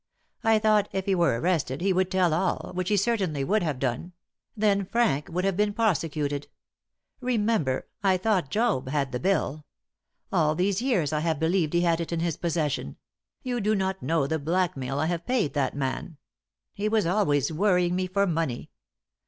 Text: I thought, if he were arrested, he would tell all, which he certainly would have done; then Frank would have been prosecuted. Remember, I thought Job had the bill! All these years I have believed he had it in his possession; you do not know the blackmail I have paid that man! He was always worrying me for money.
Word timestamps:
I 0.43 0.57
thought, 0.57 0.89
if 0.93 1.05
he 1.05 1.13
were 1.13 1.39
arrested, 1.39 1.79
he 1.81 1.93
would 1.93 2.09
tell 2.09 2.33
all, 2.33 2.71
which 2.73 2.89
he 2.89 2.97
certainly 2.97 3.43
would 3.43 3.61
have 3.61 3.77
done; 3.77 4.13
then 4.57 4.83
Frank 4.83 5.29
would 5.29 5.45
have 5.45 5.55
been 5.55 5.73
prosecuted. 5.75 6.47
Remember, 7.19 7.85
I 8.01 8.17
thought 8.17 8.49
Job 8.49 8.89
had 8.89 9.11
the 9.11 9.19
bill! 9.19 9.67
All 10.31 10.55
these 10.55 10.81
years 10.81 11.13
I 11.13 11.19
have 11.19 11.39
believed 11.39 11.73
he 11.73 11.81
had 11.81 12.01
it 12.01 12.11
in 12.11 12.19
his 12.19 12.35
possession; 12.37 12.97
you 13.43 13.61
do 13.61 13.75
not 13.75 14.01
know 14.01 14.25
the 14.25 14.39
blackmail 14.39 14.97
I 14.97 15.05
have 15.05 15.27
paid 15.27 15.53
that 15.53 15.75
man! 15.75 16.17
He 16.73 16.89
was 16.89 17.05
always 17.05 17.51
worrying 17.53 17.95
me 17.95 18.07
for 18.07 18.25
money. 18.25 18.71